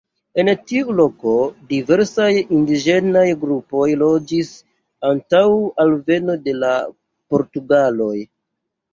En 0.41 0.47
tiu 0.69 0.93
loko 0.99 1.31
diversaj 1.73 2.29
indiĝenaj 2.55 3.25
grupoj 3.43 3.85
loĝis 4.03 4.49
antaŭ 5.09 5.43
alveno 5.83 6.39
de 6.47 6.55
la 6.63 6.73
portugaloj. 7.35 8.15